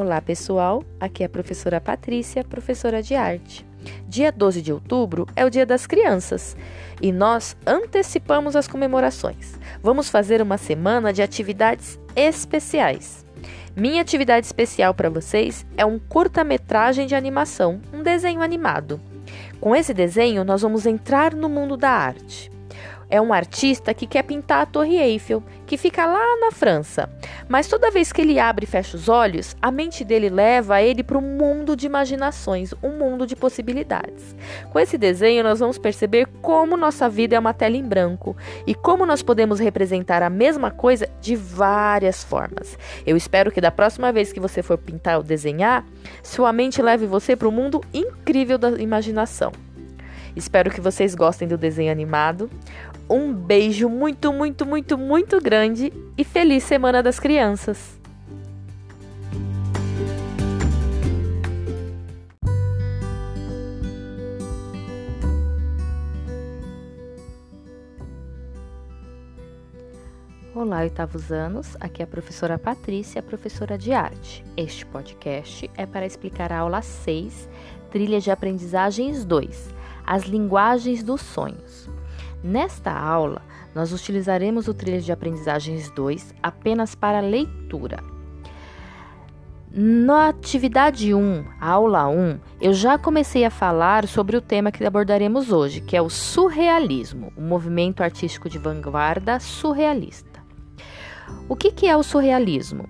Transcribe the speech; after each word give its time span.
Olá, 0.00 0.18
pessoal. 0.22 0.82
Aqui 0.98 1.22
é 1.22 1.26
a 1.26 1.28
professora 1.28 1.78
Patrícia, 1.78 2.42
professora 2.42 3.02
de 3.02 3.14
arte. 3.14 3.66
Dia 4.08 4.32
12 4.32 4.62
de 4.62 4.72
outubro 4.72 5.26
é 5.36 5.44
o 5.44 5.50
Dia 5.50 5.66
das 5.66 5.86
Crianças 5.86 6.56
e 7.02 7.12
nós 7.12 7.54
antecipamos 7.66 8.56
as 8.56 8.66
comemorações. 8.66 9.58
Vamos 9.82 10.08
fazer 10.08 10.40
uma 10.40 10.56
semana 10.56 11.12
de 11.12 11.20
atividades 11.20 12.00
especiais. 12.16 13.26
Minha 13.76 14.00
atividade 14.00 14.46
especial 14.46 14.94
para 14.94 15.10
vocês 15.10 15.66
é 15.76 15.84
um 15.84 15.98
curta-metragem 15.98 17.06
de 17.06 17.14
animação, 17.14 17.78
um 17.92 18.02
desenho 18.02 18.40
animado. 18.40 18.98
Com 19.60 19.76
esse 19.76 19.92
desenho, 19.92 20.44
nós 20.44 20.62
vamos 20.62 20.86
entrar 20.86 21.34
no 21.34 21.46
mundo 21.46 21.76
da 21.76 21.90
arte. 21.90 22.50
É 23.10 23.20
um 23.20 23.32
artista 23.32 23.92
que 23.92 24.06
quer 24.06 24.22
pintar 24.22 24.62
a 24.62 24.66
Torre 24.66 24.96
Eiffel, 24.96 25.42
que 25.66 25.76
fica 25.76 26.06
lá 26.06 26.36
na 26.40 26.52
França. 26.52 27.10
Mas 27.48 27.66
toda 27.66 27.90
vez 27.90 28.12
que 28.12 28.20
ele 28.20 28.38
abre 28.38 28.64
e 28.64 28.68
fecha 28.68 28.96
os 28.96 29.08
olhos, 29.08 29.56
a 29.60 29.72
mente 29.72 30.04
dele 30.04 30.28
leva 30.28 30.80
ele 30.80 31.02
para 31.02 31.18
um 31.18 31.36
mundo 31.36 31.74
de 31.74 31.86
imaginações, 31.86 32.72
um 32.80 32.90
mundo 32.96 33.26
de 33.26 33.34
possibilidades. 33.34 34.36
Com 34.72 34.78
esse 34.78 34.96
desenho, 34.96 35.42
nós 35.42 35.58
vamos 35.58 35.76
perceber 35.76 36.28
como 36.40 36.76
nossa 36.76 37.08
vida 37.08 37.34
é 37.34 37.38
uma 37.38 37.52
tela 37.52 37.76
em 37.76 37.82
branco 37.82 38.36
e 38.64 38.76
como 38.76 39.04
nós 39.04 39.22
podemos 39.22 39.58
representar 39.58 40.22
a 40.22 40.30
mesma 40.30 40.70
coisa 40.70 41.08
de 41.20 41.34
várias 41.34 42.22
formas. 42.22 42.78
Eu 43.04 43.16
espero 43.16 43.50
que 43.50 43.60
da 43.60 43.72
próxima 43.72 44.12
vez 44.12 44.32
que 44.32 44.38
você 44.38 44.62
for 44.62 44.78
pintar 44.78 45.16
ou 45.16 45.22
desenhar, 45.24 45.84
sua 46.22 46.52
mente 46.52 46.80
leve 46.80 47.06
você 47.06 47.34
para 47.34 47.48
um 47.48 47.52
mundo 47.52 47.80
incrível 47.92 48.56
da 48.56 48.70
imaginação. 48.70 49.52
Espero 50.34 50.70
que 50.70 50.80
vocês 50.80 51.14
gostem 51.14 51.48
do 51.48 51.58
desenho 51.58 51.90
animado. 51.90 52.50
Um 53.08 53.32
beijo 53.32 53.88
muito, 53.88 54.32
muito, 54.32 54.64
muito, 54.64 54.96
muito 54.96 55.40
grande 55.40 55.92
e 56.16 56.24
feliz 56.24 56.62
Semana 56.64 57.02
das 57.02 57.18
Crianças! 57.18 57.98
Olá, 70.52 70.80
oitavos 70.80 71.32
anos. 71.32 71.76
Aqui 71.80 72.02
é 72.02 72.04
a 72.04 72.06
professora 72.06 72.58
Patrícia, 72.58 73.22
professora 73.22 73.78
de 73.78 73.92
arte. 73.92 74.44
Este 74.56 74.84
podcast 74.84 75.70
é 75.76 75.86
para 75.86 76.04
explicar 76.04 76.52
a 76.52 76.58
aula 76.58 76.82
6, 76.82 77.48
Trilha 77.90 78.20
de 78.20 78.30
Aprendizagens 78.30 79.24
2, 79.24 79.74
as 80.10 80.24
linguagens 80.24 81.04
dos 81.04 81.20
sonhos. 81.20 81.88
Nesta 82.42 82.90
aula, 82.90 83.42
nós 83.72 83.92
utilizaremos 83.92 84.66
o 84.66 84.74
trilho 84.74 85.00
de 85.00 85.12
aprendizagens 85.12 85.88
2 85.92 86.34
apenas 86.42 86.96
para 86.96 87.20
leitura. 87.20 88.02
Na 89.72 90.30
atividade 90.30 91.14
1, 91.14 91.44
aula 91.60 92.08
1, 92.08 92.40
eu 92.60 92.72
já 92.72 92.98
comecei 92.98 93.44
a 93.44 93.50
falar 93.50 94.08
sobre 94.08 94.36
o 94.36 94.40
tema 94.40 94.72
que 94.72 94.84
abordaremos 94.84 95.52
hoje, 95.52 95.80
que 95.80 95.96
é 95.96 96.02
o 96.02 96.10
surrealismo, 96.10 97.32
o 97.36 97.40
movimento 97.40 98.02
artístico 98.02 98.50
de 98.50 98.58
vanguarda 98.58 99.38
surrealista. 99.38 100.40
O 101.48 101.54
que, 101.54 101.70
que 101.70 101.86
é 101.86 101.96
o 101.96 102.02
surrealismo? 102.02 102.88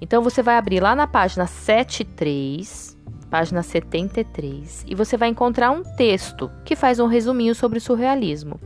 Então 0.00 0.22
você 0.22 0.40
vai 0.40 0.56
abrir 0.56 0.78
lá 0.78 0.94
na 0.94 1.08
página 1.08 1.48
73 1.48 2.96
página 3.30 3.62
73, 3.62 4.84
e 4.88 4.94
você 4.94 5.16
vai 5.16 5.28
encontrar 5.28 5.70
um 5.70 5.82
texto 5.82 6.50
que 6.64 6.74
faz 6.74 6.98
um 6.98 7.06
resuminho 7.06 7.54
sobre 7.54 7.78
o 7.78 7.80
surrealismo. 7.80 8.60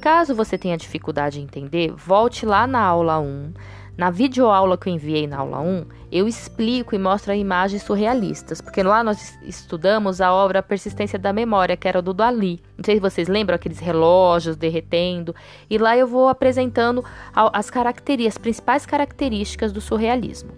Caso 0.00 0.34
você 0.34 0.58
tenha 0.58 0.76
dificuldade 0.76 1.40
em 1.40 1.44
entender, 1.44 1.92
volte 1.92 2.44
lá 2.44 2.66
na 2.66 2.80
aula 2.80 3.20
1. 3.20 3.52
Na 3.96 4.10
videoaula 4.10 4.78
que 4.78 4.88
eu 4.88 4.94
enviei 4.94 5.26
na 5.26 5.38
aula 5.38 5.60
1, 5.60 5.84
eu 6.10 6.26
explico 6.26 6.94
e 6.94 6.98
mostro 6.98 7.34
imagens 7.34 7.82
surrealistas, 7.82 8.60
porque 8.60 8.82
lá 8.82 9.04
nós 9.04 9.38
estudamos 9.42 10.20
a 10.20 10.32
obra 10.32 10.62
Persistência 10.62 11.18
da 11.18 11.32
Memória, 11.32 11.76
que 11.76 11.86
era 11.86 12.00
do 12.00 12.14
Dali. 12.14 12.62
Não 12.80 12.84
sei 12.86 12.94
se 12.94 13.00
vocês 13.02 13.28
lembram 13.28 13.54
aqueles 13.54 13.78
relógios 13.78 14.56
derretendo, 14.56 15.34
e 15.68 15.76
lá 15.76 15.98
eu 15.98 16.06
vou 16.06 16.28
apresentando 16.28 17.04
as 17.34 17.68
características, 17.68 18.36
as 18.36 18.38
principais 18.38 18.86
características 18.86 19.70
do 19.70 19.82
surrealismo. 19.82 20.52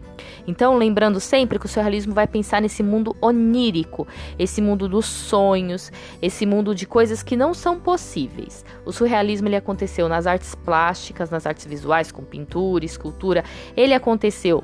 Então, 0.47 0.77
lembrando 0.77 1.19
sempre 1.19 1.59
que 1.59 1.66
o 1.66 1.69
surrealismo 1.69 2.15
vai 2.15 2.28
pensar 2.28 2.62
nesse 2.62 2.81
mundo 2.81 3.16
onírico, 3.21 4.06
esse 4.38 4.62
mundo 4.62 4.88
dos 4.88 5.05
sonhos, 5.05 5.91
esse 6.22 6.47
mundo 6.47 6.77
de 6.77 6.87
coisas 6.87 7.25
que 7.25 7.37
não 7.37 7.53
são 7.53 7.81
possíveis. 7.81 8.65
O 8.87 8.93
surrealismo 8.93 9.49
ele 9.49 9.56
aconteceu 9.56 10.09
nas 10.09 10.25
artes 10.25 10.55
plásticas, 10.55 11.28
nas 11.28 11.44
artes 11.44 11.66
visuais, 11.66 12.12
com 12.12 12.22
pintura, 12.22 12.84
escultura, 12.84 13.43
ele 13.77 13.94
aconteceu 13.94 14.62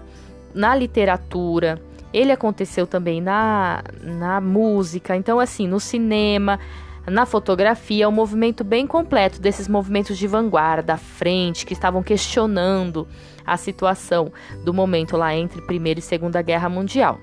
na 0.54 0.76
literatura, 0.76 1.82
ele 2.12 2.30
aconteceu 2.30 2.86
também 2.86 3.20
na, 3.20 3.82
na 4.00 4.40
música, 4.40 5.16
então, 5.16 5.40
assim, 5.40 5.66
no 5.66 5.80
cinema, 5.80 6.60
na 7.10 7.26
fotografia, 7.26 8.08
um 8.08 8.12
movimento 8.12 8.62
bem 8.64 8.86
completo 8.86 9.40
desses 9.40 9.68
movimentos 9.68 10.18
de 10.18 10.26
vanguarda, 10.26 10.96
frente, 10.96 11.64
que 11.64 11.72
estavam 11.72 12.02
questionando 12.02 13.06
a 13.44 13.56
situação 13.56 14.32
do 14.64 14.74
momento 14.74 15.16
lá 15.16 15.34
entre 15.34 15.62
Primeira 15.62 16.00
e 16.00 16.02
Segunda 16.02 16.42
Guerra 16.42 16.68
Mundial. 16.68 17.18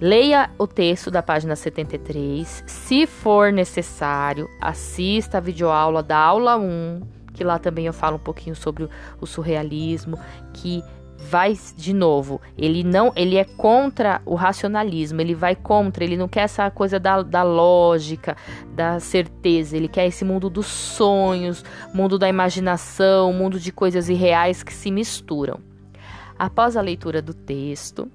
Leia 0.00 0.50
o 0.58 0.66
texto 0.66 1.10
da 1.10 1.22
página 1.22 1.56
73. 1.56 2.64
Se 2.66 3.06
for 3.06 3.50
necessário, 3.50 4.46
assista 4.60 5.38
a 5.38 5.40
videoaula 5.40 6.02
da 6.02 6.18
aula 6.18 6.56
1, 6.58 7.00
que 7.32 7.42
lá 7.42 7.58
também 7.58 7.86
eu 7.86 7.94
falo 7.94 8.16
um 8.16 8.20
pouquinho 8.20 8.54
sobre 8.54 8.88
o 9.20 9.26
surrealismo, 9.26 10.18
que 10.52 10.82
vai 11.18 11.58
de 11.76 11.92
novo, 11.92 12.40
ele 12.56 12.84
não, 12.84 13.12
ele 13.16 13.36
é 13.36 13.44
contra 13.44 14.20
o 14.24 14.34
racionalismo, 14.34 15.20
ele 15.20 15.34
vai 15.34 15.56
contra, 15.56 16.04
ele 16.04 16.16
não 16.16 16.28
quer 16.28 16.42
essa 16.42 16.70
coisa 16.70 16.98
da, 17.00 17.22
da 17.22 17.42
lógica, 17.42 18.36
da 18.74 19.00
certeza, 19.00 19.76
ele 19.76 19.88
quer 19.88 20.06
esse 20.06 20.24
mundo 20.24 20.48
dos 20.48 20.66
sonhos, 20.66 21.64
mundo 21.92 22.18
da 22.18 22.28
imaginação, 22.28 23.32
mundo 23.32 23.58
de 23.58 23.72
coisas 23.72 24.08
irreais 24.08 24.62
que 24.62 24.72
se 24.72 24.90
misturam. 24.90 25.58
Após 26.38 26.76
a 26.76 26.82
leitura 26.82 27.22
do 27.22 27.32
texto, 27.32 28.10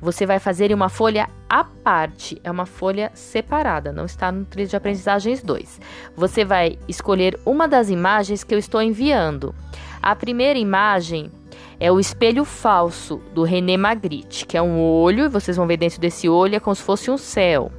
você 0.00 0.24
vai 0.24 0.38
fazer 0.38 0.72
uma 0.72 0.88
folha 0.88 1.28
à 1.48 1.64
parte, 1.64 2.40
é 2.44 2.50
uma 2.50 2.66
folha 2.66 3.10
separada, 3.14 3.92
não 3.92 4.04
está 4.04 4.30
no 4.30 4.44
trilho 4.44 4.68
de 4.68 4.76
aprendizagens 4.76 5.42
2. 5.42 5.80
Você 6.14 6.44
vai 6.44 6.78
escolher 6.86 7.38
uma 7.44 7.66
das 7.66 7.90
imagens 7.90 8.44
que 8.44 8.54
eu 8.54 8.58
estou 8.58 8.80
enviando. 8.80 9.52
A 10.00 10.14
primeira 10.14 10.58
imagem 10.58 11.32
é 11.80 11.90
o 11.92 12.00
espelho 12.00 12.44
falso 12.44 13.20
do 13.34 13.42
René 13.44 13.76
Magritte, 13.76 14.46
que 14.46 14.56
é 14.56 14.62
um 14.62 14.80
olho, 14.80 15.24
e 15.24 15.28
vocês 15.28 15.56
vão 15.56 15.66
ver 15.66 15.76
dentro 15.76 16.00
desse 16.00 16.28
olho 16.28 16.56
é 16.56 16.60
como 16.60 16.74
se 16.74 16.82
fosse 16.82 17.10
um 17.10 17.18
céu. 17.18 17.70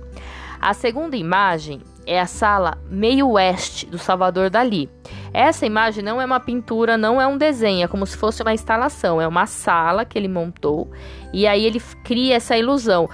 A 0.61 0.73
segunda 0.73 1.15
imagem 1.15 1.81
é 2.05 2.19
a 2.19 2.25
sala 2.25 2.77
meio 2.89 3.29
oeste 3.29 3.85
do 3.85 3.97
Salvador 3.97 4.49
Dali. 4.49 4.89
Essa 5.31 5.65
imagem 5.65 6.03
não 6.03 6.19
é 6.19 6.25
uma 6.25 6.39
pintura, 6.39 6.97
não 6.97 7.21
é 7.21 7.27
um 7.27 7.37
desenho, 7.37 7.83
é 7.83 7.87
como 7.87 8.05
se 8.05 8.17
fosse 8.17 8.41
uma 8.41 8.53
instalação, 8.53 9.21
é 9.21 9.27
uma 9.27 9.45
sala 9.45 10.03
que 10.03 10.17
ele 10.17 10.27
montou 10.27 10.89
e 11.31 11.45
aí 11.45 11.65
ele 11.65 11.79
cria 12.03 12.35
essa 12.35 12.57
ilusão 12.57 13.07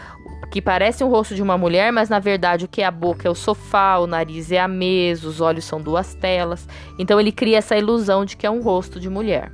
que 0.50 0.62
parece 0.62 1.04
um 1.04 1.10
rosto 1.10 1.36
de 1.36 1.42
uma 1.42 1.58
mulher, 1.58 1.92
mas 1.92 2.08
na 2.08 2.20
verdade 2.20 2.66
o 2.66 2.68
que 2.68 2.82
é 2.82 2.86
a 2.86 2.92
boca 2.92 3.28
é 3.28 3.32
o 3.32 3.36
sofá, 3.36 3.98
o 3.98 4.08
nariz 4.08 4.52
é 4.52 4.60
a 4.60 4.68
mesa, 4.68 5.28
os 5.28 5.42
olhos 5.42 5.66
são 5.66 5.82
duas 5.82 6.16
telas. 6.16 6.68
Então 6.98 7.20
ele 7.20 7.32
cria 7.32 7.58
essa 7.58 7.76
ilusão 7.76 8.24
de 8.24 8.38
que 8.38 8.46
é 8.46 8.50
um 8.50 8.62
rosto 8.62 9.00
de 9.00 9.10
mulher. 9.10 9.52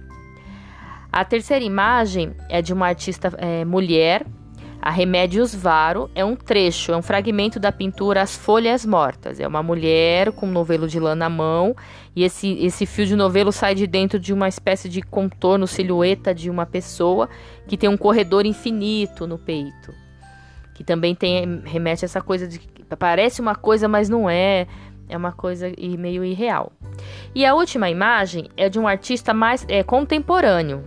A 1.12 1.26
terceira 1.26 1.64
imagem 1.64 2.34
é 2.48 2.62
de 2.62 2.72
uma 2.72 2.88
artista 2.88 3.34
é, 3.38 3.66
mulher, 3.66 4.26
a 4.82 4.90
Remédios 4.90 5.54
Varo, 5.54 6.10
é 6.16 6.26
um 6.26 6.36
trecho, 6.36 6.92
é 6.92 6.98
um 6.98 7.04
fragmento 7.04 7.60
da 7.60 7.72
pintura 7.72 8.22
As 8.22 8.36
Folhas 8.36 8.84
Mortas. 8.84 9.40
É 9.40 9.48
uma 9.48 9.62
mulher 9.62 10.32
com 10.32 10.48
um 10.48 10.52
novelo 10.52 10.88
de 10.88 11.00
lã 11.00 11.14
na 11.14 11.30
mão 11.30 11.76
e 12.16 12.24
esse, 12.24 12.54
esse 12.54 12.86
fio 12.88 13.06
de 13.06 13.16
novelo 13.16 13.52
sai 13.52 13.76
de 13.76 13.86
dentro 13.86 14.18
de 14.18 14.34
uma 14.34 14.48
espécie 14.48 14.90
de 14.90 15.02
contorno, 15.02 15.68
silhueta 15.68 16.34
de 16.34 16.50
uma 16.50 16.66
pessoa 16.66 17.30
que 17.68 17.78
tem 17.78 17.90
um 17.90 17.98
corredor 17.98 18.46
infinito 18.46 19.28
no 19.28 19.38
peito. 19.38 19.94
Que 20.74 20.84
também 20.84 21.14
tem 21.14 21.62
remete 21.64 22.04
a 22.04 22.08
essa 22.08 22.22
coisa 22.22 22.48
de 22.48 22.60
parece 22.98 23.40
uma 23.40 23.56
coisa, 23.56 23.88
mas 23.88 24.10
não 24.10 24.30
é. 24.30 24.66
É 25.08 25.18
uma 25.18 25.34
coisa 25.34 25.72
meio 26.00 26.24
irreal. 26.24 26.72
E 27.36 27.46
a 27.46 27.54
última 27.54 27.90
imagem 27.90 28.50
é 28.56 28.70
de 28.70 28.80
um 28.80 28.88
artista 28.88 29.34
mais 29.34 29.66
é, 29.68 29.84
contemporâneo. 29.84 30.84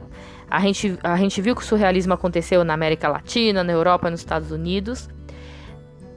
A 0.50 0.60
gente, 0.60 0.98
a 1.02 1.16
gente 1.16 1.40
viu 1.40 1.54
que 1.54 1.62
o 1.62 1.64
surrealismo 1.64 2.12
aconteceu 2.12 2.64
na 2.64 2.74
América 2.74 3.08
Latina, 3.08 3.64
na 3.64 3.72
Europa, 3.72 4.10
nos 4.10 4.20
Estados 4.20 4.50
Unidos. 4.50 5.08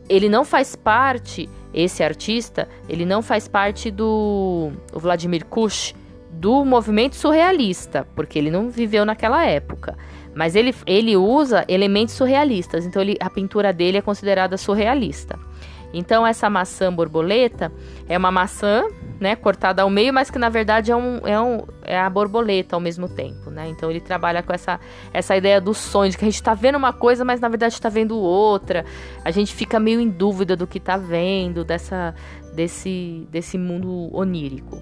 Ele 0.09 0.29
não 0.29 0.45
faz 0.45 0.75
parte, 0.75 1.50
esse 1.74 2.03
artista, 2.03 2.68
ele 2.88 3.06
não 3.06 3.21
faz 3.21 3.47
parte 3.47 3.91
do 3.91 4.71
Vladimir 4.94 5.45
Kush, 5.45 5.94
do 6.31 6.63
movimento 6.63 7.15
surrealista, 7.15 8.07
porque 8.15 8.38
ele 8.38 8.51
não 8.51 8.69
viveu 8.69 9.06
naquela 9.06 9.45
época. 9.45 9.97
Mas 10.35 10.56
ele, 10.56 10.73
ele 10.85 11.18
usa 11.18 11.65
elementos 11.68 12.13
surrealistas, 12.13 12.85
então 12.85 13.01
ele, 13.01 13.18
a 13.19 13.30
pintura 13.30 13.73
dele 13.73 13.97
é 13.97 14.01
considerada 14.01 14.56
surrealista. 14.56 15.38
Então 15.97 16.25
essa 16.25 16.49
maçã 16.49 16.94
borboleta 16.94 17.71
é 18.07 18.17
uma 18.17 18.31
maçã 18.31 18.85
né, 19.19 19.35
cortada 19.35 19.81
ao 19.81 19.89
meio, 19.89 20.13
mas 20.13 20.29
que 20.29 20.38
na 20.38 20.49
verdade 20.49 20.91
é, 20.91 20.95
um, 20.95 21.17
é, 21.25 21.39
um, 21.39 21.63
é 21.83 21.99
a 21.99 22.09
borboleta 22.09 22.75
ao 22.75 22.79
mesmo 22.79 23.09
tempo, 23.09 23.49
né? 23.49 23.67
Então 23.67 23.89
ele 23.89 23.99
trabalha 23.99 24.44
com 24.44 24.53
essa, 24.53 24.79
essa 25.11 25.35
ideia 25.35 25.59
do 25.59 25.73
sonho, 25.73 26.11
de 26.11 26.17
que 26.17 26.23
a 26.23 26.29
gente 26.29 26.41
tá 26.41 26.53
vendo 26.53 26.75
uma 26.75 26.94
coisa, 26.94 27.25
mas 27.25 27.39
na 27.39 27.49
verdade 27.49 27.73
está 27.73 27.89
vendo 27.89 28.17
outra. 28.17 28.85
A 29.25 29.31
gente 29.31 29.53
fica 29.53 29.79
meio 29.79 29.99
em 29.99 30.09
dúvida 30.09 30.55
do 30.55 30.67
que 30.67 30.79
tá 30.79 30.97
vendo, 30.97 31.63
dessa, 31.63 32.13
desse, 32.53 33.27
desse 33.31 33.57
mundo 33.57 34.15
onírico. 34.15 34.79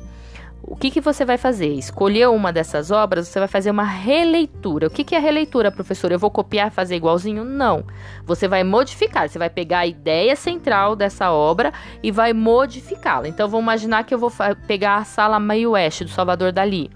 O 0.68 0.76
que, 0.76 0.90
que 0.90 1.00
você 1.00 1.24
vai 1.24 1.38
fazer? 1.38 1.68
Escolher 1.68 2.28
uma 2.28 2.52
dessas 2.52 2.90
obras, 2.90 3.28
você 3.28 3.38
vai 3.38 3.48
fazer 3.48 3.70
uma 3.70 3.84
releitura. 3.84 4.88
O 4.88 4.90
que, 4.90 5.04
que 5.04 5.14
é 5.14 5.20
releitura, 5.20 5.72
professor? 5.72 6.12
Eu 6.12 6.18
vou 6.18 6.32
copiar 6.32 6.72
fazer 6.72 6.96
igualzinho? 6.96 7.44
Não. 7.44 7.86
Você 8.26 8.48
vai 8.48 8.64
modificar. 8.64 9.30
Você 9.30 9.38
vai 9.38 9.50
pegar 9.50 9.80
a 9.80 9.86
ideia 9.86 10.36
central 10.36 10.96
dessa 10.96 11.32
obra 11.32 11.72
e 12.02 12.12
vai 12.12 12.34
modificá-la. 12.34 13.28
Então, 13.28 13.48
vamos 13.48 13.64
imaginar 13.64 14.06
que 14.06 14.14
eu 14.16 14.18
vou 14.18 14.32
pegar 14.66 14.98
a 14.98 15.04
sala 15.04 15.40
meio 15.40 15.72
oeste 15.72 16.04
do 16.04 16.10
Salvador 16.10 16.52
Dali. 16.52 16.90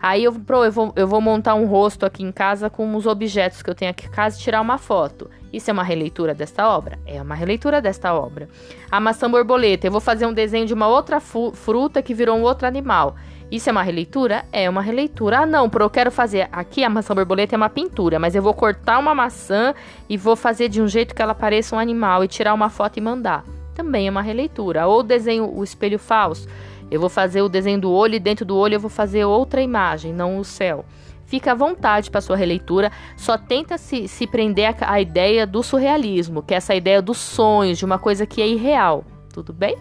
Aí 0.00 0.24
eu, 0.24 0.34
eu, 0.64 0.72
vou, 0.72 0.92
eu 0.96 1.06
vou 1.06 1.20
montar 1.20 1.54
um 1.54 1.66
rosto 1.66 2.04
aqui 2.04 2.24
em 2.24 2.32
casa 2.32 2.68
com 2.68 2.96
os 2.96 3.06
objetos 3.06 3.62
que 3.62 3.70
eu 3.70 3.76
tenho 3.76 3.92
aqui 3.92 4.06
em 4.06 4.10
casa 4.10 4.36
e 4.36 4.42
tirar 4.42 4.60
uma 4.60 4.76
foto. 4.76 5.30
Isso 5.54 5.70
é 5.70 5.72
uma 5.72 5.84
releitura 5.84 6.34
desta 6.34 6.68
obra? 6.68 6.98
É 7.06 7.22
uma 7.22 7.36
releitura 7.36 7.80
desta 7.80 8.12
obra. 8.12 8.48
A 8.90 8.98
maçã 8.98 9.30
borboleta, 9.30 9.86
eu 9.86 9.92
vou 9.92 10.00
fazer 10.00 10.26
um 10.26 10.32
desenho 10.32 10.66
de 10.66 10.74
uma 10.74 10.88
outra 10.88 11.20
fruta 11.20 12.02
que 12.02 12.12
virou 12.12 12.36
um 12.36 12.42
outro 12.42 12.66
animal. 12.66 13.14
Isso 13.52 13.68
é 13.68 13.72
uma 13.72 13.84
releitura? 13.84 14.44
É 14.50 14.68
uma 14.68 14.82
releitura. 14.82 15.40
Ah, 15.40 15.46
não, 15.46 15.70
eu 15.72 15.90
quero 15.90 16.10
fazer. 16.10 16.48
Aqui 16.50 16.82
a 16.82 16.90
maçã 16.90 17.14
borboleta 17.14 17.54
é 17.54 17.56
uma 17.56 17.70
pintura, 17.70 18.18
mas 18.18 18.34
eu 18.34 18.42
vou 18.42 18.52
cortar 18.52 18.98
uma 18.98 19.14
maçã 19.14 19.72
e 20.08 20.16
vou 20.16 20.34
fazer 20.34 20.68
de 20.68 20.82
um 20.82 20.88
jeito 20.88 21.14
que 21.14 21.22
ela 21.22 21.36
pareça 21.36 21.76
um 21.76 21.78
animal 21.78 22.24
e 22.24 22.28
tirar 22.28 22.52
uma 22.52 22.68
foto 22.68 22.96
e 22.96 23.00
mandar. 23.00 23.44
Também 23.76 24.08
é 24.08 24.10
uma 24.10 24.22
releitura. 24.22 24.88
Ou 24.88 25.04
desenho 25.04 25.48
o 25.56 25.62
espelho 25.62 26.00
falso. 26.00 26.48
Eu 26.90 26.98
vou 26.98 27.08
fazer 27.08 27.42
o 27.42 27.48
desenho 27.48 27.80
do 27.80 27.92
olho 27.92 28.16
e 28.16 28.20
dentro 28.20 28.44
do 28.44 28.56
olho 28.56 28.74
eu 28.74 28.80
vou 28.80 28.90
fazer 28.90 29.24
outra 29.24 29.62
imagem, 29.62 30.12
não 30.12 30.36
o 30.36 30.44
céu. 30.44 30.84
Fica 31.26 31.52
à 31.52 31.54
vontade 31.54 32.10
para 32.10 32.20
sua 32.20 32.36
releitura, 32.36 32.92
só 33.16 33.36
tenta 33.38 33.78
se, 33.78 34.06
se 34.08 34.26
prender 34.26 34.74
à 34.80 35.00
ideia 35.00 35.46
do 35.46 35.62
surrealismo, 35.62 36.42
que 36.42 36.54
é 36.54 36.56
essa 36.56 36.74
ideia 36.74 37.00
dos 37.00 37.18
sonhos, 37.18 37.78
de 37.78 37.84
uma 37.84 37.98
coisa 37.98 38.26
que 38.26 38.42
é 38.42 38.46
irreal, 38.46 39.04
tudo 39.32 39.52
bem? 39.52 39.76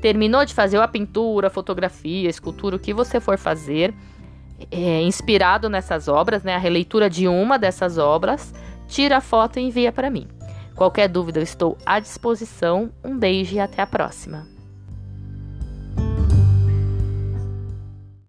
Terminou 0.00 0.44
de 0.44 0.54
fazer 0.54 0.78
a 0.78 0.88
pintura, 0.88 1.48
a 1.48 1.50
fotografia, 1.50 2.28
a 2.28 2.30
escultura, 2.30 2.76
o 2.76 2.78
que 2.78 2.94
você 2.94 3.20
for 3.20 3.36
fazer, 3.36 3.94
é, 4.70 5.02
inspirado 5.02 5.68
nessas 5.68 6.08
obras, 6.08 6.42
né, 6.42 6.54
a 6.54 6.58
releitura 6.58 7.08
de 7.08 7.28
uma 7.28 7.58
dessas 7.58 7.98
obras, 7.98 8.54
tira 8.88 9.18
a 9.18 9.20
foto 9.20 9.58
e 9.58 9.62
envia 9.62 9.92
para 9.92 10.10
mim. 10.10 10.26
Qualquer 10.74 11.08
dúvida, 11.08 11.38
eu 11.38 11.44
estou 11.44 11.76
à 11.84 12.00
disposição. 12.00 12.90
Um 13.04 13.18
beijo 13.18 13.54
e 13.54 13.60
até 13.60 13.82
a 13.82 13.86
próxima. 13.86 14.59